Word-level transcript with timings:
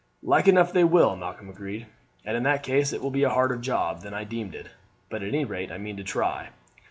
"Like 0.23 0.47
enough 0.47 0.73
they 0.73 0.83
will," 0.83 1.15
Malcolm 1.15 1.47
agreed, 1.47 1.85
"and 2.25 2.35
in 2.35 2.41
that 2.41 2.63
case 2.63 2.91
it 2.91 3.03
will 3.03 3.11
be 3.11 3.21
a 3.21 3.29
harder 3.29 3.55
job 3.55 4.01
than 4.01 4.15
I 4.15 4.23
deemed 4.23 4.55
it. 4.55 4.69
But 5.11 5.21
at 5.21 5.27
any 5.27 5.45
rate 5.45 5.71
I 5.71 5.77
mean 5.77 5.97
to 5.97 6.03
try. 6.03 6.49